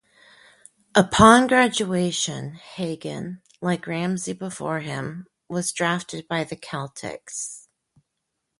[0.95, 7.67] Upon graduation, Hagan, like Ramsey before him, was drafted by the Celtics.